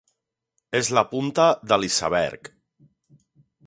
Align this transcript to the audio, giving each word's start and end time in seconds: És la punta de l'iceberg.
És 0.79 0.89
la 0.99 1.03
punta 1.13 1.47
de 1.73 1.81
l'iceberg. 1.83 2.53